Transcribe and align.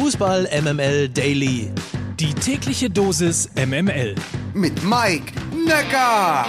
Fußball 0.00 0.48
MML 0.62 1.08
Daily. 1.08 1.72
Die 2.20 2.32
tägliche 2.32 2.88
Dosis 2.88 3.50
MML. 3.56 4.14
Mit 4.54 4.84
Mike 4.84 5.32
Necker. 5.66 6.46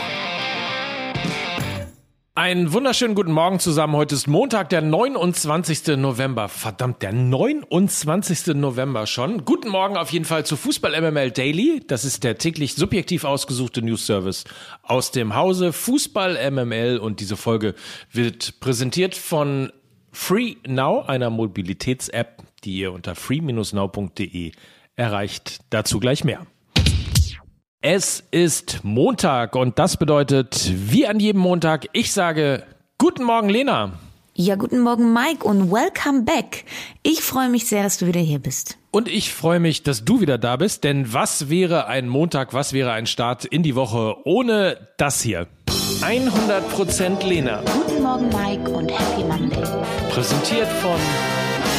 Einen 2.36 2.72
wunderschönen 2.72 3.16
guten 3.16 3.32
Morgen 3.32 3.60
zusammen. 3.60 3.96
Heute 3.96 4.14
ist 4.14 4.28
Montag, 4.28 4.70
der 4.70 4.84
29. 4.84 5.98
November. 5.98 6.48
Verdammt, 6.48 7.02
der 7.02 7.12
29. 7.12 8.54
November 8.54 9.08
schon. 9.08 9.46
Guten 9.46 9.70
Morgen 9.70 9.98
auf 9.98 10.12
jeden 10.12 10.26
Fall 10.26 10.46
zu 10.46 10.56
Fußball 10.56 11.02
MML 11.02 11.32
Daily. 11.32 11.82
Das 11.88 12.06
ist 12.06 12.24
der 12.24 12.38
täglich 12.38 12.76
subjektiv 12.76 13.24
ausgesuchte 13.24 13.82
News 13.82 14.06
Service 14.06 14.44
aus 14.84 15.10
dem 15.10 15.36
Hause 15.36 15.74
Fußball 15.74 16.52
MML 16.52 17.00
und 17.00 17.20
diese 17.20 17.36
Folge 17.36 17.74
wird 18.12 18.60
präsentiert 18.60 19.16
von 19.16 19.72
Free 20.12 20.56
Now, 20.68 21.02
einer 21.02 21.30
Mobilitäts-App, 21.30 22.44
die 22.62 22.78
ihr 22.78 22.92
unter 22.92 23.16
free-now.de 23.16 24.52
erreicht. 24.96 25.60
Dazu 25.70 26.00
gleich 26.00 26.24
mehr. 26.24 26.46
Es 27.82 28.24
ist 28.32 28.82
Montag 28.84 29.56
und 29.56 29.80
das 29.80 29.98
bedeutet, 29.98 30.70
wie 30.74 31.08
an 31.08 31.20
jedem 31.20 31.42
Montag, 31.42 31.88
ich 31.94 32.12
sage 32.12 32.64
Guten 32.98 33.24
Morgen, 33.24 33.48
Lena. 33.48 33.94
Ja, 34.36 34.56
guten 34.56 34.80
Morgen, 34.80 35.14
Mike, 35.14 35.46
und 35.46 35.72
welcome 35.72 36.24
back. 36.24 36.66
Ich 37.02 37.22
freue 37.22 37.48
mich 37.48 37.68
sehr, 37.68 37.84
dass 37.84 37.98
du 37.98 38.08
wieder 38.08 38.20
hier 38.20 38.40
bist. 38.40 38.78
Und 38.92 39.08
ich 39.08 39.34
freue 39.34 39.62
mich, 39.62 39.84
dass 39.84 40.04
du 40.04 40.20
wieder 40.20 40.38
da 40.38 40.58
bist, 40.58 40.84
denn 40.84 41.14
was 41.14 41.50
wäre 41.50 41.88
ein 41.88 42.10
Montag, 42.10 42.54
was 42.54 42.74
wäre 42.74 42.92
ein 42.92 43.06
Start 43.06 43.46
in 43.46 43.64
die 43.64 43.76
Woche 43.76 44.16
ohne 44.26 44.90
das 44.98 45.22
hier? 45.22 45.48
100% 46.02 47.26
Lena. 47.26 47.64
Guten 47.74 48.04
Morgen, 48.04 48.28
Mike, 48.30 48.70
und 48.70 48.92
Happy 48.92 49.24
Monday. 49.24 49.64
Präsentiert 50.10 50.68
von 50.68 51.00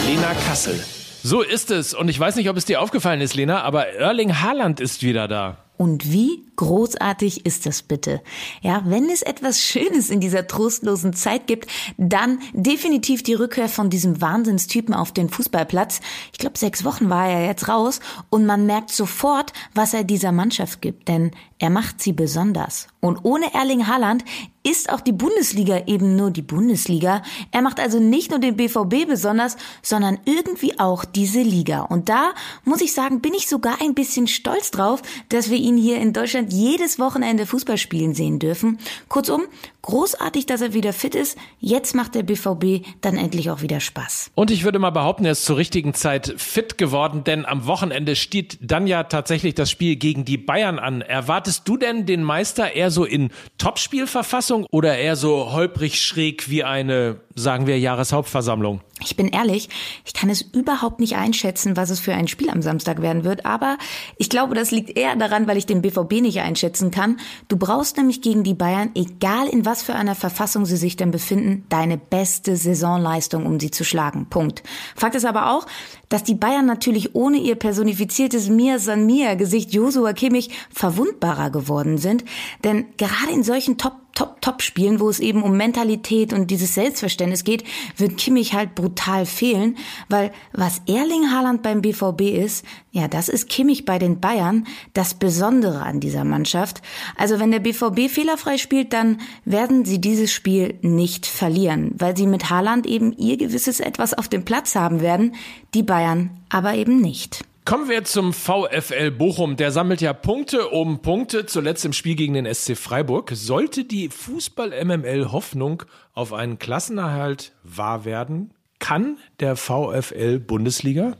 Lena 0.06 0.34
Kassel. 0.46 0.82
So 1.22 1.42
ist 1.42 1.70
es. 1.70 1.92
Und 1.94 2.08
ich 2.08 2.18
weiß 2.18 2.36
nicht, 2.36 2.48
ob 2.48 2.56
es 2.56 2.64
dir 2.64 2.80
aufgefallen 2.80 3.20
ist, 3.20 3.34
Lena, 3.34 3.62
aber 3.62 3.88
Erling 3.88 4.40
Haaland 4.40 4.80
ist 4.80 5.02
wieder 5.02 5.28
da. 5.28 5.58
Und 5.76 6.12
wie 6.12 6.44
großartig 6.56 7.46
ist 7.46 7.64
das 7.64 7.80
bitte? 7.80 8.20
Ja, 8.60 8.82
wenn 8.84 9.08
es 9.08 9.22
etwas 9.22 9.62
Schönes 9.62 10.10
in 10.10 10.20
dieser 10.20 10.46
trostlosen 10.46 11.14
Zeit 11.14 11.46
gibt, 11.46 11.70
dann 11.96 12.38
definitiv 12.52 13.22
die 13.22 13.32
Rückkehr 13.32 13.68
von 13.68 13.88
diesem 13.88 14.20
Wahnsinnstypen 14.20 14.92
auf 14.92 15.12
den 15.12 15.30
Fußballplatz. 15.30 16.02
Ich 16.32 16.38
glaube, 16.38 16.58
sechs 16.58 16.84
Wochen 16.84 17.08
war 17.08 17.28
er 17.28 17.46
jetzt 17.46 17.68
raus 17.68 18.00
und 18.28 18.44
man 18.44 18.66
merkt 18.66 18.90
sofort, 18.90 19.54
was 19.74 19.94
er 19.94 20.04
dieser 20.04 20.32
Mannschaft 20.32 20.82
gibt, 20.82 21.08
denn 21.08 21.30
er 21.58 21.70
macht 21.70 22.02
sie 22.02 22.12
besonders. 22.12 22.88
Und 23.00 23.18
ohne 23.22 23.54
Erling 23.54 23.86
Haaland 23.86 24.22
ist 24.62 24.90
auch 24.92 25.00
die 25.00 25.12
Bundesliga 25.12 25.84
eben 25.86 26.16
nur 26.16 26.30
die 26.30 26.42
Bundesliga. 26.42 27.22
Er 27.50 27.62
macht 27.62 27.80
also 27.80 27.98
nicht 27.98 28.30
nur 28.30 28.38
den 28.38 28.56
BVB 28.56 29.06
besonders, 29.08 29.56
sondern 29.82 30.18
irgendwie 30.26 30.78
auch 30.78 31.04
diese 31.04 31.40
Liga. 31.40 31.80
Und 31.80 32.10
da 32.10 32.32
muss 32.64 32.82
ich 32.82 32.92
sagen, 32.92 33.22
bin 33.22 33.32
ich 33.32 33.48
sogar 33.48 33.80
ein 33.80 33.94
bisschen 33.94 34.26
stolz 34.26 34.70
drauf, 34.70 35.00
dass 35.30 35.50
wir 35.50 35.56
ihn 35.56 35.78
hier 35.78 35.98
in 35.98 36.12
Deutschland 36.12 36.52
jedes 36.52 36.98
Wochenende 36.98 37.46
Fußball 37.46 37.78
spielen 37.78 38.14
sehen 38.14 38.38
dürfen. 38.38 38.78
Kurzum, 39.08 39.44
großartig, 39.80 40.44
dass 40.44 40.60
er 40.60 40.74
wieder 40.74 40.92
fit 40.92 41.14
ist. 41.14 41.38
Jetzt 41.58 41.94
macht 41.94 42.14
der 42.14 42.22
BVB 42.22 42.86
dann 43.00 43.16
endlich 43.16 43.50
auch 43.50 43.62
wieder 43.62 43.80
Spaß. 43.80 44.30
Und 44.34 44.50
ich 44.50 44.64
würde 44.64 44.78
mal 44.78 44.90
behaupten, 44.90 45.24
er 45.24 45.32
ist 45.32 45.46
zur 45.46 45.56
richtigen 45.56 45.94
Zeit 45.94 46.34
fit 46.36 46.76
geworden, 46.76 47.24
denn 47.24 47.46
am 47.46 47.66
Wochenende 47.66 48.14
steht 48.14 48.58
dann 48.60 48.86
ja 48.86 49.04
tatsächlich 49.04 49.54
das 49.54 49.70
Spiel 49.70 49.96
gegen 49.96 50.26
die 50.26 50.36
Bayern 50.36 50.78
an. 50.78 51.00
Erwartest 51.00 51.66
du 51.66 51.78
denn 51.78 52.04
den 52.04 52.22
Meister 52.22 52.74
eher 52.74 52.90
so 52.90 53.06
in 53.06 53.30
Topspielverfassung 53.56 54.49
oder 54.50 54.96
eher 54.98 55.16
so 55.16 55.52
holprig 55.52 56.00
schräg 56.00 56.48
wie 56.50 56.64
eine, 56.64 57.20
sagen 57.34 57.66
wir, 57.66 57.78
Jahreshauptversammlung? 57.78 58.80
Ich 59.02 59.16
bin 59.16 59.28
ehrlich, 59.28 59.68
ich 60.04 60.12
kann 60.12 60.28
es 60.28 60.42
überhaupt 60.42 61.00
nicht 61.00 61.16
einschätzen, 61.16 61.76
was 61.76 61.90
es 61.90 62.00
für 62.00 62.12
ein 62.12 62.28
Spiel 62.28 62.50
am 62.50 62.60
Samstag 62.60 63.00
werden 63.00 63.24
wird, 63.24 63.46
aber 63.46 63.78
ich 64.18 64.28
glaube, 64.28 64.54
das 64.54 64.70
liegt 64.70 64.96
eher 64.96 65.16
daran, 65.16 65.46
weil 65.46 65.56
ich 65.56 65.64
den 65.64 65.80
BVB 65.80 66.20
nicht 66.20 66.40
einschätzen 66.40 66.90
kann. 66.90 67.18
Du 67.48 67.56
brauchst 67.56 67.96
nämlich 67.96 68.20
gegen 68.20 68.42
die 68.42 68.54
Bayern, 68.54 68.90
egal 68.94 69.48
in 69.48 69.64
was 69.64 69.82
für 69.82 69.94
einer 69.94 70.14
Verfassung 70.14 70.66
sie 70.66 70.76
sich 70.76 70.96
denn 70.96 71.12
befinden, 71.12 71.64
deine 71.68 71.96
beste 71.96 72.56
Saisonleistung, 72.56 73.46
um 73.46 73.58
sie 73.58 73.70
zu 73.70 73.84
schlagen. 73.84 74.26
Punkt. 74.28 74.62
Fakt 74.94 75.14
ist 75.14 75.24
aber 75.24 75.52
auch, 75.52 75.66
dass 76.08 76.24
die 76.24 76.34
Bayern 76.34 76.66
natürlich 76.66 77.14
ohne 77.14 77.38
ihr 77.38 77.54
personifiziertes 77.54 78.48
Mir 78.48 78.80
San 78.80 79.06
Mir 79.06 79.36
Gesicht 79.36 79.72
Josua 79.72 80.12
Kimmich 80.12 80.50
verwundbarer 80.70 81.50
geworden 81.50 81.96
sind, 81.96 82.24
denn 82.64 82.86
gerade 82.96 83.32
in 83.32 83.44
solchen 83.44 83.78
Top 83.78 83.94
Top, 84.12 84.40
Top 84.42 84.60
Spielen, 84.60 85.00
wo 85.00 85.08
es 85.08 85.20
eben 85.20 85.42
um 85.42 85.56
Mentalität 85.56 86.32
und 86.32 86.50
dieses 86.50 86.74
Selbstverständnis 86.74 87.19
geht, 87.44 87.64
wird 87.96 88.16
Kimmich 88.16 88.54
halt 88.54 88.74
brutal 88.74 89.26
fehlen, 89.26 89.76
weil 90.08 90.32
was 90.52 90.82
Erling 90.86 91.30
Haaland 91.30 91.62
beim 91.62 91.82
BVB 91.82 92.22
ist, 92.22 92.64
ja, 92.92 93.08
das 93.08 93.28
ist 93.28 93.48
Kimmich 93.48 93.84
bei 93.84 93.98
den 93.98 94.20
Bayern 94.20 94.66
das 94.94 95.14
Besondere 95.14 95.82
an 95.82 96.00
dieser 96.00 96.24
Mannschaft. 96.24 96.82
Also 97.16 97.38
wenn 97.38 97.52
der 97.52 97.60
BVB 97.60 98.10
fehlerfrei 98.10 98.58
spielt, 98.58 98.92
dann 98.92 99.20
werden 99.44 99.84
sie 99.84 100.00
dieses 100.00 100.32
Spiel 100.32 100.78
nicht 100.82 101.26
verlieren, 101.26 101.92
weil 101.96 102.16
sie 102.16 102.26
mit 102.26 102.50
Haaland 102.50 102.86
eben 102.86 103.12
ihr 103.16 103.36
gewisses 103.36 103.80
Etwas 103.80 104.14
auf 104.14 104.28
dem 104.28 104.44
Platz 104.44 104.74
haben 104.74 105.00
werden, 105.00 105.34
die 105.74 105.82
Bayern 105.82 106.30
aber 106.48 106.74
eben 106.74 107.00
nicht. 107.00 107.44
Kommen 107.70 107.88
wir 107.88 108.02
zum 108.02 108.32
VfL 108.32 109.12
Bochum. 109.12 109.54
Der 109.54 109.70
sammelt 109.70 110.00
ja 110.00 110.12
Punkte 110.12 110.70
um 110.70 111.02
Punkte, 111.02 111.46
zuletzt 111.46 111.84
im 111.84 111.92
Spiel 111.92 112.16
gegen 112.16 112.34
den 112.34 112.52
SC 112.52 112.76
Freiburg. 112.76 113.30
Sollte 113.32 113.84
die 113.84 114.08
Fußball-MML 114.08 115.30
Hoffnung 115.30 115.84
auf 116.12 116.32
einen 116.32 116.58
Klassenerhalt 116.58 117.52
wahr 117.62 118.04
werden, 118.04 118.54
kann 118.80 119.18
der 119.38 119.54
VfL 119.54 120.40
Bundesliga? 120.40 121.16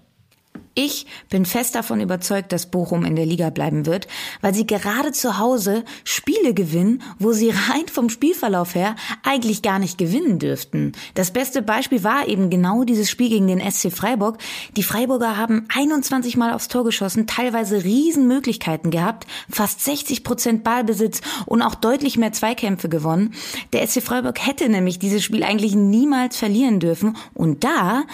Ich 0.74 1.06
bin 1.28 1.46
fest 1.46 1.74
davon 1.74 2.00
überzeugt, 2.00 2.52
dass 2.52 2.70
Bochum 2.70 3.04
in 3.04 3.16
der 3.16 3.26
Liga 3.26 3.50
bleiben 3.50 3.86
wird, 3.86 4.06
weil 4.40 4.54
sie 4.54 4.66
gerade 4.66 5.10
zu 5.10 5.38
Hause 5.38 5.84
Spiele 6.04 6.54
gewinnen, 6.54 7.02
wo 7.18 7.32
sie 7.32 7.50
rein 7.50 7.88
vom 7.92 8.08
Spielverlauf 8.08 8.76
her 8.76 8.94
eigentlich 9.24 9.62
gar 9.62 9.80
nicht 9.80 9.98
gewinnen 9.98 10.38
dürften. 10.38 10.92
Das 11.14 11.32
beste 11.32 11.60
Beispiel 11.60 12.04
war 12.04 12.28
eben 12.28 12.50
genau 12.50 12.84
dieses 12.84 13.10
Spiel 13.10 13.28
gegen 13.30 13.48
den 13.48 13.60
SC 13.60 13.92
Freiburg. 13.92 14.38
Die 14.76 14.84
Freiburger 14.84 15.36
haben 15.36 15.66
21 15.74 16.36
Mal 16.36 16.54
aufs 16.54 16.68
Tor 16.68 16.84
geschossen, 16.84 17.26
teilweise 17.26 17.82
Riesenmöglichkeiten 17.82 18.92
gehabt, 18.92 19.26
fast 19.50 19.84
60 19.84 20.22
Prozent 20.22 20.64
Ballbesitz 20.64 21.20
und 21.46 21.62
auch 21.62 21.74
deutlich 21.74 22.16
mehr 22.16 22.32
Zweikämpfe 22.32 22.88
gewonnen. 22.88 23.34
Der 23.72 23.86
SC 23.86 24.02
Freiburg 24.02 24.46
hätte 24.46 24.68
nämlich 24.68 25.00
dieses 25.00 25.24
Spiel 25.24 25.42
eigentlich 25.42 25.74
niemals 25.74 26.36
verlieren 26.36 26.78
dürfen 26.78 27.16
und 27.34 27.64
da 27.64 28.04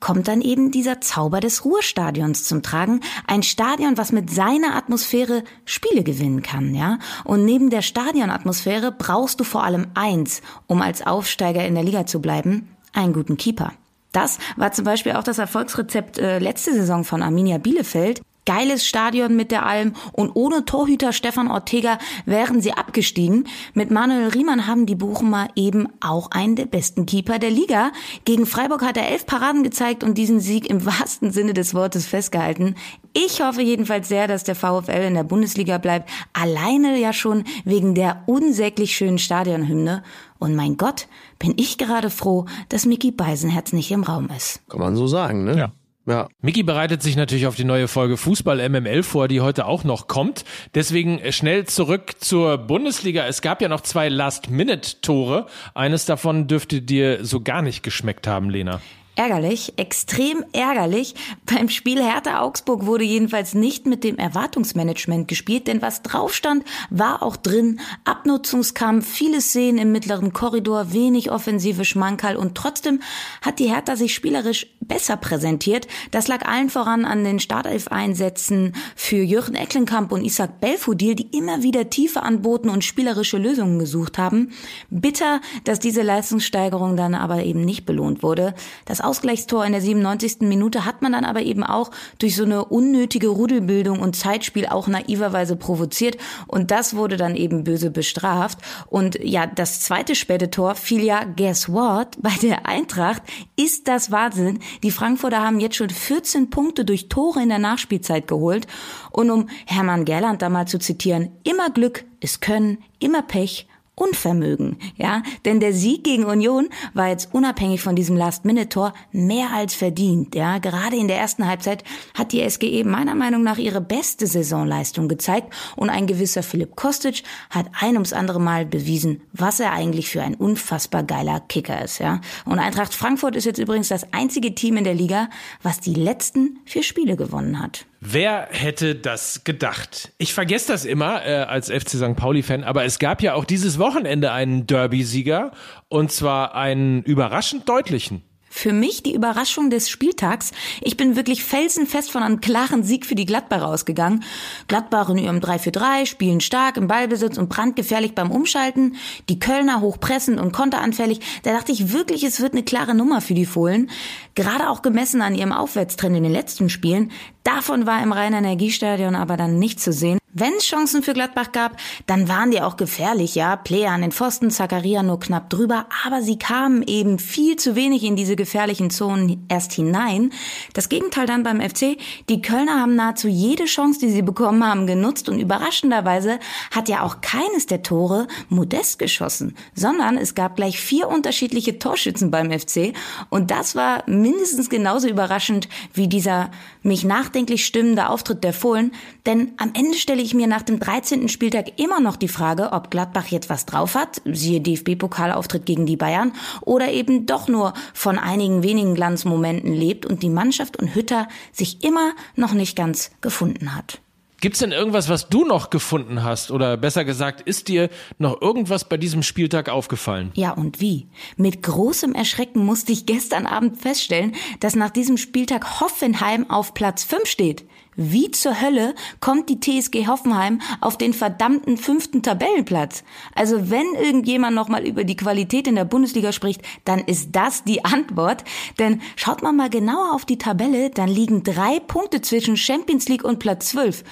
kommt 0.00 0.28
dann 0.28 0.40
eben 0.40 0.70
dieser 0.70 1.00
Zauber 1.00 1.40
des 1.40 1.64
Ruhrstadions 1.64 2.44
zum 2.44 2.62
Tragen. 2.62 3.00
Ein 3.26 3.42
Stadion, 3.42 3.96
was 3.96 4.12
mit 4.12 4.30
seiner 4.30 4.76
Atmosphäre 4.76 5.44
Spiele 5.64 6.04
gewinnen 6.04 6.42
kann, 6.42 6.74
ja. 6.74 6.98
Und 7.24 7.44
neben 7.44 7.70
der 7.70 7.82
Stadionatmosphäre 7.82 8.92
brauchst 8.92 9.40
du 9.40 9.44
vor 9.44 9.64
allem 9.64 9.88
eins, 9.94 10.42
um 10.66 10.82
als 10.82 11.06
Aufsteiger 11.06 11.66
in 11.66 11.74
der 11.74 11.84
Liga 11.84 12.06
zu 12.06 12.20
bleiben, 12.20 12.68
einen 12.92 13.12
guten 13.12 13.36
Keeper. 13.36 13.72
Das 14.12 14.38
war 14.56 14.72
zum 14.72 14.84
Beispiel 14.84 15.12
auch 15.12 15.22
das 15.22 15.38
Erfolgsrezept 15.38 16.18
äh, 16.18 16.38
letzte 16.38 16.72
Saison 16.72 17.04
von 17.04 17.22
Arminia 17.22 17.58
Bielefeld. 17.58 18.22
Geiles 18.48 18.86
Stadion 18.86 19.36
mit 19.36 19.50
der 19.50 19.66
Alm 19.66 19.92
und 20.12 20.30
ohne 20.32 20.64
Torhüter 20.64 21.12
Stefan 21.12 21.50
Ortega 21.50 21.98
wären 22.24 22.62
sie 22.62 22.72
abgestiegen. 22.72 23.46
Mit 23.74 23.90
Manuel 23.90 24.28
Riemann 24.28 24.66
haben 24.66 24.86
die 24.86 24.94
Bochumer 24.94 25.48
eben 25.54 25.86
auch 26.00 26.30
einen 26.30 26.56
der 26.56 26.64
besten 26.64 27.04
Keeper 27.04 27.38
der 27.38 27.50
Liga. 27.50 27.92
Gegen 28.24 28.46
Freiburg 28.46 28.80
hat 28.80 28.96
er 28.96 29.10
elf 29.10 29.26
Paraden 29.26 29.64
gezeigt 29.64 30.02
und 30.02 30.16
diesen 30.16 30.40
Sieg 30.40 30.70
im 30.70 30.86
wahrsten 30.86 31.30
Sinne 31.30 31.52
des 31.52 31.74
Wortes 31.74 32.06
festgehalten. 32.06 32.74
Ich 33.12 33.42
hoffe 33.42 33.60
jedenfalls 33.60 34.08
sehr, 34.08 34.26
dass 34.28 34.44
der 34.44 34.54
VfL 34.54 35.04
in 35.06 35.14
der 35.14 35.24
Bundesliga 35.24 35.76
bleibt. 35.76 36.08
Alleine 36.32 36.98
ja 36.98 37.12
schon 37.12 37.44
wegen 37.66 37.94
der 37.94 38.22
unsäglich 38.24 38.96
schönen 38.96 39.18
Stadionhymne. 39.18 40.02
Und 40.38 40.54
mein 40.56 40.78
Gott, 40.78 41.06
bin 41.38 41.52
ich 41.58 41.76
gerade 41.76 42.08
froh, 42.08 42.46
dass 42.70 42.86
Mickey 42.86 43.10
Beisenherz 43.10 43.74
nicht 43.74 43.90
im 43.90 44.04
Raum 44.04 44.30
ist. 44.34 44.66
Kann 44.70 44.80
man 44.80 44.96
so 44.96 45.06
sagen, 45.06 45.44
ne? 45.44 45.58
Ja. 45.58 45.72
Ja. 46.08 46.28
Mickey 46.40 46.62
bereitet 46.62 47.02
sich 47.02 47.16
natürlich 47.16 47.46
auf 47.46 47.54
die 47.54 47.64
neue 47.64 47.86
Folge 47.86 48.16
Fußball 48.16 48.66
MML 48.66 49.02
vor, 49.02 49.28
die 49.28 49.42
heute 49.42 49.66
auch 49.66 49.84
noch 49.84 50.08
kommt. 50.08 50.46
Deswegen 50.74 51.20
schnell 51.32 51.66
zurück 51.66 52.12
zur 52.18 52.56
Bundesliga. 52.56 53.26
Es 53.26 53.42
gab 53.42 53.60
ja 53.60 53.68
noch 53.68 53.82
zwei 53.82 54.08
Last-Minute-Tore. 54.08 55.46
Eines 55.74 56.06
davon 56.06 56.46
dürfte 56.46 56.80
dir 56.80 57.26
so 57.26 57.42
gar 57.42 57.60
nicht 57.60 57.82
geschmeckt 57.82 58.26
haben, 58.26 58.48
Lena 58.48 58.80
ärgerlich, 59.18 59.74
extrem 59.76 60.44
ärgerlich. 60.52 61.14
Beim 61.44 61.68
Spiel 61.68 62.02
Hertha 62.02 62.40
Augsburg 62.40 62.86
wurde 62.86 63.04
jedenfalls 63.04 63.52
nicht 63.52 63.84
mit 63.84 64.04
dem 64.04 64.16
Erwartungsmanagement 64.16 65.26
gespielt, 65.26 65.66
denn 65.66 65.82
was 65.82 66.02
drauf 66.02 66.32
stand, 66.32 66.64
war 66.88 67.22
auch 67.22 67.36
drin. 67.36 67.80
Abnutzungskampf, 68.04 69.06
viele 69.08 69.40
Szenen 69.40 69.78
im 69.78 69.92
mittleren 69.92 70.32
Korridor, 70.32 70.92
wenig 70.92 71.32
offensive 71.32 71.84
Schmankerl 71.84 72.36
und 72.36 72.54
trotzdem 72.54 73.02
hat 73.42 73.58
die 73.58 73.68
Hertha 73.68 73.96
sich 73.96 74.14
spielerisch 74.14 74.66
besser 74.80 75.16
präsentiert. 75.16 75.88
Das 76.12 76.28
lag 76.28 76.46
allen 76.46 76.70
voran 76.70 77.04
an 77.04 77.24
den 77.24 77.40
Startelf-Einsätzen 77.40 78.74
für 78.94 79.16
Jürgen 79.16 79.56
Ecklenkamp 79.56 80.12
und 80.12 80.24
Isaac 80.24 80.60
Belfodil, 80.60 81.16
die 81.16 81.36
immer 81.36 81.62
wieder 81.64 81.90
Tiefe 81.90 82.22
anboten 82.22 82.68
und 82.70 82.84
spielerische 82.84 83.38
Lösungen 83.38 83.80
gesucht 83.80 84.16
haben. 84.16 84.52
Bitter, 84.90 85.40
dass 85.64 85.80
diese 85.80 86.02
Leistungssteigerung 86.02 86.96
dann 86.96 87.16
aber 87.16 87.42
eben 87.42 87.64
nicht 87.64 87.84
belohnt 87.84 88.22
wurde. 88.22 88.54
Das 88.84 89.00
Ausgleichstor 89.08 89.64
in 89.64 89.72
der 89.72 89.80
97. 89.80 90.40
Minute 90.40 90.84
hat 90.84 91.00
man 91.00 91.12
dann 91.12 91.24
aber 91.24 91.40
eben 91.40 91.64
auch 91.64 91.90
durch 92.18 92.36
so 92.36 92.44
eine 92.44 92.66
unnötige 92.66 93.28
Rudelbildung 93.28 94.00
und 94.00 94.16
Zeitspiel 94.16 94.66
auch 94.66 94.86
naiverweise 94.86 95.56
provoziert 95.56 96.18
und 96.46 96.70
das 96.70 96.94
wurde 96.94 97.16
dann 97.16 97.34
eben 97.34 97.64
böse 97.64 97.90
bestraft. 97.90 98.58
Und 98.86 99.18
ja, 99.22 99.46
das 99.46 99.80
zweite 99.80 100.14
späte 100.14 100.50
Tor 100.50 100.74
fiel 100.74 101.02
ja, 101.02 101.24
guess 101.24 101.72
what, 101.72 102.08
bei 102.20 102.34
der 102.42 102.66
Eintracht 102.66 103.22
ist 103.56 103.88
das 103.88 104.10
Wahnsinn. 104.10 104.58
Die 104.82 104.90
Frankfurter 104.90 105.42
haben 105.42 105.60
jetzt 105.60 105.76
schon 105.76 105.90
14 105.90 106.50
Punkte 106.50 106.84
durch 106.84 107.08
Tore 107.08 107.42
in 107.42 107.48
der 107.48 107.58
Nachspielzeit 107.58 108.28
geholt. 108.28 108.66
Und 109.10 109.30
um 109.30 109.48
Hermann 109.66 110.04
Gerland 110.04 110.42
da 110.42 110.50
mal 110.50 110.68
zu 110.68 110.78
zitieren, 110.78 111.30
immer 111.44 111.70
Glück 111.70 112.04
ist 112.20 112.40
Können, 112.40 112.78
immer 112.98 113.22
Pech 113.22 113.66
Unvermögen, 113.98 114.76
ja, 114.96 115.22
denn 115.44 115.58
der 115.58 115.72
Sieg 115.72 116.04
gegen 116.04 116.24
Union 116.24 116.68
war 116.94 117.08
jetzt 117.08 117.34
unabhängig 117.34 117.82
von 117.82 117.96
diesem 117.96 118.16
Last-Minute-Tor 118.16 118.94
mehr 119.10 119.50
als 119.52 119.74
verdient, 119.74 120.36
ja. 120.36 120.58
Gerade 120.58 120.96
in 120.96 121.08
der 121.08 121.18
ersten 121.18 121.48
Halbzeit 121.48 121.82
hat 122.14 122.30
die 122.30 122.48
SGE 122.48 122.84
meiner 122.84 123.16
Meinung 123.16 123.42
nach 123.42 123.58
ihre 123.58 123.80
beste 123.80 124.28
Saisonleistung 124.28 125.08
gezeigt 125.08 125.52
und 125.74 125.90
ein 125.90 126.06
gewisser 126.06 126.44
Philipp 126.44 126.76
Kostic 126.76 127.24
hat 127.50 127.66
ein 127.80 127.94
ums 127.94 128.12
andere 128.12 128.40
Mal 128.40 128.66
bewiesen, 128.66 129.22
was 129.32 129.58
er 129.58 129.72
eigentlich 129.72 130.08
für 130.08 130.22
ein 130.22 130.36
unfassbar 130.36 131.02
geiler 131.02 131.40
Kicker 131.40 131.82
ist, 131.82 131.98
ja. 131.98 132.20
Und 132.44 132.60
Eintracht 132.60 132.94
Frankfurt 132.94 133.34
ist 133.34 133.46
jetzt 133.46 133.58
übrigens 133.58 133.88
das 133.88 134.12
einzige 134.12 134.54
Team 134.54 134.76
in 134.76 134.84
der 134.84 134.94
Liga, 134.94 135.28
was 135.62 135.80
die 135.80 135.94
letzten 135.94 136.60
vier 136.64 136.84
Spiele 136.84 137.16
gewonnen 137.16 137.60
hat. 137.60 137.87
Wer 138.00 138.48
hätte 138.50 138.94
das 138.94 139.42
gedacht? 139.42 140.12
Ich 140.18 140.32
vergesse 140.32 140.72
das 140.72 140.84
immer 140.84 141.26
äh, 141.26 141.42
als 141.42 141.68
FC 141.68 141.90
St. 141.90 142.14
Pauli-Fan, 142.14 142.62
aber 142.62 142.84
es 142.84 143.00
gab 143.00 143.22
ja 143.22 143.34
auch 143.34 143.44
dieses 143.44 143.80
Wochenende 143.80 144.30
einen 144.30 144.68
Derby-Sieger 144.68 145.50
und 145.88 146.12
zwar 146.12 146.54
einen 146.54 147.02
überraschend 147.02 147.68
deutlichen. 147.68 148.22
Für 148.50 148.72
mich 148.72 149.02
die 149.02 149.14
Überraschung 149.14 149.68
des 149.68 149.90
Spieltags. 149.90 150.52
Ich 150.80 150.96
bin 150.96 151.16
wirklich 151.16 151.44
felsenfest 151.44 152.10
von 152.10 152.22
einem 152.22 152.40
klaren 152.40 152.82
Sieg 152.82 153.04
für 153.04 153.14
die 153.14 153.26
Gladbacher 153.26 153.68
ausgegangen. 153.68 154.24
Gladbach 154.68 155.10
in 155.10 155.18
ihrem 155.18 155.38
3-4-3, 155.38 156.06
spielen 156.06 156.40
stark 156.40 156.76
im 156.76 156.88
Ballbesitz 156.88 157.36
und 157.36 157.50
brandgefährlich 157.50 158.14
beim 158.14 158.30
Umschalten. 158.30 158.96
Die 159.28 159.38
Kölner 159.38 159.80
hochpressend 159.80 160.40
und 160.40 160.52
konteranfällig. 160.52 161.20
Da 161.42 161.52
dachte 161.52 161.72
ich 161.72 161.92
wirklich, 161.92 162.24
es 162.24 162.40
wird 162.40 162.54
eine 162.54 162.64
klare 162.64 162.94
Nummer 162.94 163.20
für 163.20 163.34
die 163.34 163.46
Fohlen. 163.46 163.90
Gerade 164.38 164.70
auch 164.70 164.82
gemessen 164.82 165.20
an 165.20 165.34
ihrem 165.34 165.50
Aufwärtstrend 165.50 166.16
in 166.16 166.22
den 166.22 166.30
letzten 166.30 166.70
Spielen. 166.70 167.10
Davon 167.42 167.86
war 167.86 168.00
im 168.00 168.12
Rhein-Energiestadion 168.12 169.16
aber 169.16 169.36
dann 169.36 169.58
nicht 169.58 169.80
zu 169.80 169.92
sehen. 169.92 170.18
Wenn 170.34 170.52
es 170.58 170.66
Chancen 170.66 171.02
für 171.02 171.14
Gladbach 171.14 171.52
gab, 171.52 171.78
dann 172.06 172.28
waren 172.28 172.50
die 172.50 172.60
auch 172.60 172.76
gefährlich, 172.76 173.34
ja. 173.34 173.56
Player 173.56 173.90
an 173.90 174.02
den 174.02 174.12
Pfosten, 174.12 174.50
Zakaria 174.50 175.02
nur 175.02 175.18
knapp 175.18 175.48
drüber, 175.48 175.86
aber 176.04 176.22
sie 176.22 176.38
kamen 176.38 176.84
eben 176.86 177.18
viel 177.18 177.56
zu 177.56 177.74
wenig 177.74 178.04
in 178.04 178.14
diese 178.14 178.36
gefährlichen 178.36 178.90
Zonen 178.90 179.46
erst 179.48 179.72
hinein. 179.72 180.30
Das 180.74 180.90
Gegenteil 180.90 181.26
dann 181.26 181.42
beim 181.42 181.62
FC. 181.62 181.96
Die 182.28 182.42
Kölner 182.42 182.78
haben 182.78 182.94
nahezu 182.94 183.26
jede 183.26 183.64
Chance, 183.64 184.00
die 184.00 184.10
sie 184.10 184.20
bekommen 184.20 184.64
haben, 184.64 184.86
genutzt 184.86 185.30
und 185.30 185.40
überraschenderweise 185.40 186.38
hat 186.70 186.90
ja 186.90 187.02
auch 187.02 187.22
keines 187.22 187.64
der 187.66 187.82
Tore 187.82 188.28
Modest 188.50 188.98
geschossen, 188.98 189.56
sondern 189.74 190.18
es 190.18 190.34
gab 190.34 190.56
gleich 190.56 190.78
vier 190.78 191.08
unterschiedliche 191.08 191.78
Torschützen 191.78 192.30
beim 192.30 192.50
FC 192.50 192.92
und 193.30 193.50
das 193.50 193.74
war 193.74 194.04
mindestens 194.28 194.68
genauso 194.68 195.08
überraschend 195.08 195.68
wie 195.94 196.08
dieser 196.08 196.50
mich 196.82 197.04
nachdenklich 197.04 197.64
stimmende 197.64 198.08
Auftritt 198.08 198.44
der 198.44 198.52
Fohlen, 198.52 198.92
denn 199.26 199.52
am 199.56 199.72
Ende 199.74 199.96
stelle 199.96 200.22
ich 200.22 200.34
mir 200.34 200.46
nach 200.46 200.62
dem 200.62 200.78
13. 200.78 201.28
Spieltag 201.28 201.80
immer 201.80 202.00
noch 202.00 202.16
die 202.16 202.28
Frage, 202.28 202.72
ob 202.72 202.90
Gladbach 202.90 203.26
jetzt 203.26 203.48
was 203.48 203.66
drauf 203.66 203.94
hat, 203.94 204.20
siehe 204.24 204.60
DFB-Pokalauftritt 204.60 205.66
gegen 205.66 205.86
die 205.86 205.96
Bayern, 205.96 206.32
oder 206.60 206.90
eben 206.90 207.26
doch 207.26 207.48
nur 207.48 207.74
von 207.94 208.18
einigen 208.18 208.62
wenigen 208.62 208.94
Glanzmomenten 208.94 209.72
lebt 209.72 210.06
und 210.06 210.22
die 210.22 210.30
Mannschaft 210.30 210.76
und 210.78 210.94
Hütter 210.94 211.28
sich 211.52 211.82
immer 211.84 212.12
noch 212.36 212.52
nicht 212.52 212.76
ganz 212.76 213.10
gefunden 213.20 213.74
hat. 213.74 214.00
Gibt's 214.40 214.60
denn 214.60 214.70
irgendwas, 214.70 215.08
was 215.08 215.28
du 215.28 215.44
noch 215.44 215.68
gefunden 215.68 216.22
hast? 216.22 216.52
Oder 216.52 216.76
besser 216.76 217.04
gesagt, 217.04 217.40
ist 217.40 217.66
dir 217.66 217.90
noch 218.18 218.40
irgendwas 218.40 218.88
bei 218.88 218.96
diesem 218.96 219.24
Spieltag 219.24 219.68
aufgefallen? 219.68 220.30
Ja, 220.34 220.52
und 220.52 220.80
wie? 220.80 221.08
Mit 221.36 221.60
großem 221.64 222.14
Erschrecken 222.14 222.64
musste 222.64 222.92
ich 222.92 223.04
gestern 223.04 223.46
Abend 223.46 223.82
feststellen, 223.82 224.36
dass 224.60 224.76
nach 224.76 224.90
diesem 224.90 225.16
Spieltag 225.16 225.80
Hoffenheim 225.80 226.48
auf 226.48 226.72
Platz 226.72 227.02
5 227.02 227.26
steht. 227.26 227.64
Wie 228.00 228.30
zur 228.30 228.60
Hölle 228.60 228.94
kommt 229.18 229.48
die 229.48 229.58
TSG 229.58 230.06
Hoffenheim 230.06 230.60
auf 230.80 230.96
den 230.96 231.12
verdammten 231.12 231.76
fünften 231.76 232.22
Tabellenplatz? 232.22 233.02
Also 233.34 233.70
wenn 233.70 233.92
irgendjemand 234.00 234.54
nochmal 234.54 234.86
über 234.86 235.02
die 235.02 235.16
Qualität 235.16 235.66
in 235.66 235.74
der 235.74 235.84
Bundesliga 235.84 236.30
spricht, 236.30 236.62
dann 236.84 237.00
ist 237.00 237.30
das 237.32 237.64
die 237.64 237.84
Antwort. 237.84 238.44
Denn 238.78 239.02
schaut 239.16 239.42
man 239.42 239.56
mal 239.56 239.68
genauer 239.68 240.14
auf 240.14 240.24
die 240.24 240.38
Tabelle, 240.38 240.90
dann 240.90 241.08
liegen 241.08 241.42
drei 241.42 241.80
Punkte 241.80 242.20
zwischen 242.20 242.56
Champions 242.56 243.08
League 243.08 243.24
und 243.24 243.40
Platz 243.40 243.70
12 243.70 244.04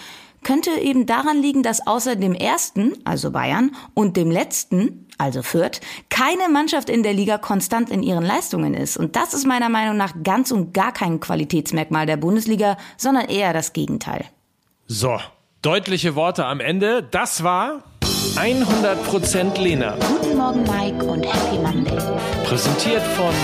könnte 0.46 0.70
eben 0.70 1.06
daran 1.06 1.42
liegen, 1.42 1.64
dass 1.64 1.88
außer 1.88 2.14
dem 2.14 2.32
ersten, 2.32 2.92
also 3.04 3.32
Bayern, 3.32 3.74
und 3.94 4.16
dem 4.16 4.30
letzten, 4.30 5.08
also 5.18 5.42
Fürth, 5.42 5.80
keine 6.08 6.48
Mannschaft 6.48 6.88
in 6.88 7.02
der 7.02 7.14
Liga 7.14 7.36
konstant 7.36 7.90
in 7.90 8.04
ihren 8.04 8.24
Leistungen 8.24 8.72
ist. 8.72 8.96
Und 8.96 9.16
das 9.16 9.34
ist 9.34 9.44
meiner 9.44 9.68
Meinung 9.68 9.96
nach 9.96 10.12
ganz 10.22 10.52
und 10.52 10.72
gar 10.72 10.92
kein 10.92 11.18
Qualitätsmerkmal 11.18 12.06
der 12.06 12.16
Bundesliga, 12.16 12.76
sondern 12.96 13.26
eher 13.26 13.52
das 13.52 13.72
Gegenteil. 13.72 14.24
So, 14.86 15.18
deutliche 15.62 16.14
Worte 16.14 16.44
am 16.44 16.60
Ende. 16.60 17.02
Das 17.02 17.42
war 17.42 17.82
100% 18.36 19.60
Lena. 19.60 19.96
Guten 19.96 20.36
Morgen, 20.36 20.62
Mike, 20.62 21.04
und 21.06 21.26
Happy 21.26 21.58
Monday. 21.58 21.98
Präsentiert 22.44 23.02
von 23.02 23.34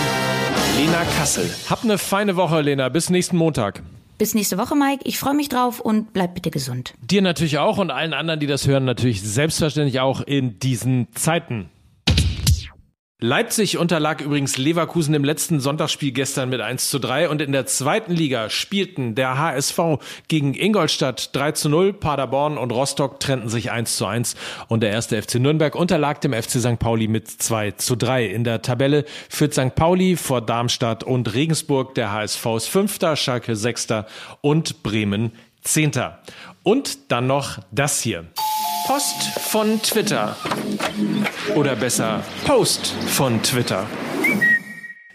Lena 0.77 1.03
Kassel. 1.17 1.53
Hab 1.69 1.83
eine 1.83 1.97
feine 1.97 2.37
Woche, 2.37 2.61
Lena. 2.61 2.87
Bis 2.87 3.09
nächsten 3.09 3.35
Montag. 3.35 3.83
Bis 4.17 4.35
nächste 4.35 4.57
Woche, 4.57 4.75
Mike. 4.75 5.03
Ich 5.05 5.17
freue 5.17 5.33
mich 5.33 5.49
drauf 5.49 5.79
und 5.79 6.13
bleib 6.13 6.35
bitte 6.35 6.51
gesund. 6.51 6.93
Dir 7.01 7.21
natürlich 7.21 7.57
auch 7.57 7.77
und 7.77 7.91
allen 7.91 8.13
anderen, 8.13 8.39
die 8.39 8.47
das 8.47 8.67
hören, 8.67 8.85
natürlich 8.85 9.21
selbstverständlich 9.21 9.99
auch 9.99 10.21
in 10.21 10.59
diesen 10.59 11.07
Zeiten. 11.13 11.69
Leipzig 13.25 13.77
unterlag 13.77 14.19
übrigens 14.19 14.57
Leverkusen 14.57 15.13
im 15.13 15.23
letzten 15.23 15.61
Sonntagsspiel 15.61 16.11
gestern 16.11 16.49
mit 16.49 16.59
1 16.59 16.89
zu 16.89 16.99
3 16.99 17.29
und 17.29 17.41
in 17.41 17.53
der 17.53 17.65
zweiten 17.65 18.11
Liga 18.11 18.49
spielten 18.49 19.15
der 19.15 19.37
HSV 19.37 19.79
gegen 20.27 20.53
Ingolstadt 20.53 21.33
3 21.33 21.53
zu 21.53 21.69
0, 21.69 21.93
Paderborn 21.93 22.57
und 22.57 22.73
Rostock 22.73 23.21
trennten 23.21 23.47
sich 23.47 23.71
1 23.71 23.95
zu 23.95 24.07
1 24.07 24.35
und 24.67 24.83
der 24.83 24.89
erste 24.91 25.21
FC 25.21 25.35
Nürnberg 25.35 25.73
unterlag 25.73 26.19
dem 26.19 26.33
FC 26.33 26.59
St. 26.59 26.79
Pauli 26.79 27.07
mit 27.07 27.29
2 27.29 27.71
zu 27.71 27.95
3. 27.95 28.25
In 28.25 28.43
der 28.43 28.61
Tabelle 28.61 29.05
führt 29.29 29.53
St. 29.53 29.73
Pauli 29.73 30.17
vor 30.17 30.41
Darmstadt 30.41 31.05
und 31.05 31.33
Regensburg, 31.33 31.95
der 31.95 32.11
HSV 32.11 32.45
ist 32.57 32.67
Fünfter, 32.67 33.15
Schalke 33.15 33.55
Sechster 33.55 34.05
und 34.41 34.83
Bremen 34.83 35.31
Zehnter. 35.61 36.19
Und 36.63 37.09
dann 37.09 37.27
noch 37.27 37.59
das 37.71 38.01
hier. 38.01 38.25
Post 38.85 39.39
von 39.39 39.81
Twitter. 39.81 40.35
Oder 41.55 41.75
besser, 41.75 42.21
Post 42.45 42.87
von 43.07 43.41
Twitter. 43.41 43.87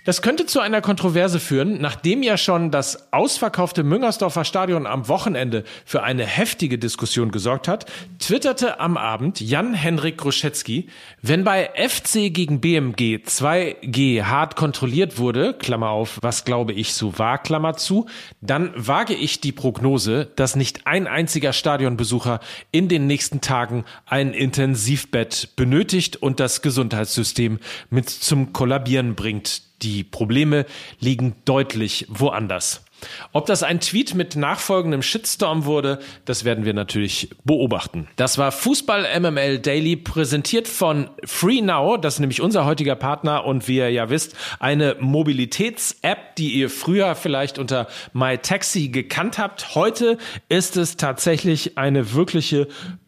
Das 0.08 0.22
könnte 0.22 0.46
zu 0.46 0.60
einer 0.60 0.80
Kontroverse 0.80 1.38
führen, 1.38 1.82
nachdem 1.82 2.22
ja 2.22 2.38
schon 2.38 2.70
das 2.70 3.12
ausverkaufte 3.12 3.82
Müngersdorfer 3.84 4.46
Stadion 4.46 4.86
am 4.86 5.06
Wochenende 5.06 5.64
für 5.84 6.02
eine 6.02 6.24
heftige 6.24 6.78
Diskussion 6.78 7.30
gesorgt 7.30 7.68
hat, 7.68 7.84
twitterte 8.18 8.80
am 8.80 8.96
Abend 8.96 9.38
Jan-Henrik 9.38 10.16
Gruschetzky, 10.16 10.88
wenn 11.20 11.44
bei 11.44 11.68
FC 11.76 12.32
gegen 12.32 12.62
BMG 12.62 13.20
2G 13.22 14.22
hart 14.22 14.56
kontrolliert 14.56 15.18
wurde, 15.18 15.52
Klammer 15.52 15.90
auf, 15.90 16.18
was 16.22 16.46
glaube 16.46 16.72
ich 16.72 16.94
so 16.94 17.18
war, 17.18 17.36
Klammer 17.36 17.76
zu, 17.76 18.06
dann 18.40 18.72
wage 18.74 19.12
ich 19.12 19.42
die 19.42 19.52
Prognose, 19.52 20.24
dass 20.36 20.56
nicht 20.56 20.86
ein 20.86 21.06
einziger 21.06 21.52
Stadionbesucher 21.52 22.40
in 22.72 22.88
den 22.88 23.06
nächsten 23.06 23.42
Tagen 23.42 23.84
ein 24.06 24.32
Intensivbett 24.32 25.50
benötigt 25.54 26.16
und 26.16 26.40
das 26.40 26.62
Gesundheitssystem 26.62 27.58
mit 27.90 28.08
zum 28.08 28.54
Kollabieren 28.54 29.14
bringt. 29.14 29.67
Die 29.82 30.04
Probleme 30.04 30.66
liegen 30.98 31.36
deutlich 31.44 32.06
woanders. 32.08 32.84
Ob 33.32 33.46
das 33.46 33.62
ein 33.62 33.80
Tweet 33.80 34.14
mit 34.14 34.36
nachfolgendem 34.36 35.02
Shitstorm 35.02 35.64
wurde, 35.64 36.00
das 36.24 36.44
werden 36.44 36.64
wir 36.64 36.74
natürlich 36.74 37.30
beobachten. 37.44 38.08
Das 38.16 38.38
war 38.38 38.50
Fußball 38.50 39.06
MML 39.20 39.60
Daily, 39.60 39.96
präsentiert 39.96 40.66
von 40.66 41.10
FreeNow, 41.24 42.00
das 42.00 42.14
ist 42.14 42.20
nämlich 42.20 42.40
unser 42.40 42.64
heutiger 42.64 42.96
Partner 42.96 43.44
und 43.44 43.68
wie 43.68 43.76
ihr 43.76 43.90
ja 43.90 44.10
wisst, 44.10 44.34
eine 44.58 44.96
Mobilitäts-App, 44.98 46.36
die 46.36 46.54
ihr 46.54 46.70
früher 46.70 47.14
vielleicht 47.14 47.58
unter 47.58 47.86
MyTaxi 48.12 48.88
gekannt 48.88 49.38
habt. 49.38 49.74
Heute 49.74 50.18
ist 50.48 50.76
es 50.76 50.96
tatsächlich 50.96 51.78
eine 51.78 52.14
wirkliche 52.14 52.66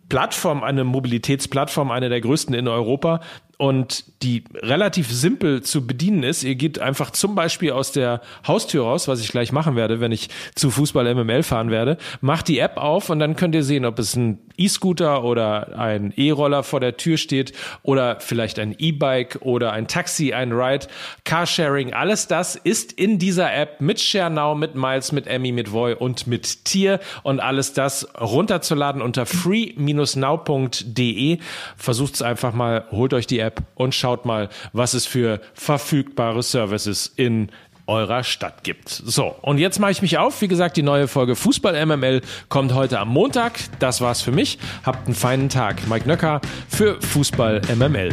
Plattform, 0.09 0.63
eine 0.63 0.85
Mobilitätsplattform, 0.85 1.91
eine 1.91 2.09
der 2.09 2.21
größten 2.21 2.55
in 2.55 2.69
Europa 2.69 3.21
und 3.59 4.05
die 4.23 4.45
relativ 4.55 5.11
simpel 5.11 5.63
zu 5.63 5.87
bedienen 5.87 6.23
ist. 6.23 6.43
Ihr 6.45 6.55
geht 6.55 6.79
einfach 6.79 7.11
zum 7.11 7.35
Beispiel 7.35 7.73
aus 7.73 7.93
der 7.93 8.21
Haustür 8.47 8.85
raus, 8.85 9.09
was 9.09 9.21
ich 9.21 9.29
gleich 9.29 9.51
machen 9.51 9.77
werde, 9.77 10.01
wenn 10.01 10.13
ich 10.13 10.29
zu 10.55 10.71
Fußball 10.71 11.15
MML 11.15 11.43
fahren 11.43 11.71
werde, 11.71 11.97
macht 12.21 12.49
die 12.49 12.59
App 12.59 12.77
auf 12.77 13.09
und 13.09 13.19
dann 13.19 13.35
könnt 13.37 13.55
ihr 13.55 13.63
sehen, 13.63 13.87
ob 13.87 13.99
es 13.99 14.15
ein 14.17 14.39
E-Scooter 14.59 15.25
oder 15.25 15.79
ein 15.79 16.13
E-Roller 16.17 16.63
vor 16.63 16.81
der 16.81 16.99
Tür 16.99 17.17
steht 17.17 17.55
oder 17.83 18.21
vielleicht 18.21 18.59
ein 18.59 18.75
E-Bike 18.79 19.39
oder 19.41 19.73
ein 19.73 19.89
Taxi, 19.89 20.35
ein 20.35 20.53
Ride, 20.53 20.87
Carsharing, 21.25 21.95
alles 21.95 22.27
das 22.27 22.57
ist 22.57 22.93
in 22.93 23.19
dieser 23.19 23.55
App 23.55 23.81
mit 23.81 23.99
ShareNow, 24.01 24.55
mit 24.57 24.75
Miles, 24.75 25.13
mit 25.13 25.27
Emmy, 25.27 25.51
mit 25.53 25.73
Voy 25.73 25.95
und 25.95 26.27
mit 26.27 26.67
Tier 26.67 27.01
und 27.23 27.41
alles 27.41 27.73
das 27.73 28.07
runterzuladen 28.21 29.01
unter 29.01 29.25
free-now.de. 29.25 29.79
Versucht 31.77 32.15
es 32.15 32.23
einfach 32.23 32.53
mal, 32.53 32.85
holt 32.91 33.15
euch 33.15 33.27
die 33.27 33.39
App 33.39 33.63
und 33.75 33.95
schaut 34.11 34.25
mal, 34.25 34.49
was 34.73 34.95
es 34.95 35.07
für 35.07 35.41
verfügbare 35.55 36.43
Services 36.43 37.13
in 37.15 37.51
eurer 37.87 38.25
Stadt 38.25 38.65
gibt. 38.65 38.89
So, 38.89 39.35
und 39.43 39.59
jetzt 39.59 39.79
mache 39.79 39.93
ich 39.93 40.03
mich 40.03 40.19
auf. 40.19 40.41
Wie 40.43 40.49
gesagt, 40.49 40.77
die 40.77 40.83
neue 40.83 41.09
Folge 41.09 41.37
Fußball 41.37 41.87
MML 41.87 42.23
kommt 42.49 42.75
heute 42.75 42.99
am 42.99 43.09
Montag. 43.09 43.53
Das 43.79 44.01
war's 44.01 44.21
für 44.21 44.33
mich. 44.33 44.59
Habt 44.85 45.07
einen 45.07 45.15
feinen 45.15 45.49
Tag. 45.49 45.89
Mike 45.89 46.07
Nöcker 46.09 46.41
für 46.69 47.01
Fußball 47.01 47.63
MML. 47.77 48.11